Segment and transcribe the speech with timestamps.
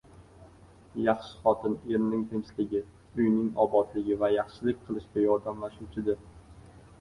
[1.07, 2.81] •Yaxshi xotin erning tinchligi,
[3.19, 6.19] uyning obodligi va yaxshilik qilishga yordamlashuvchidir.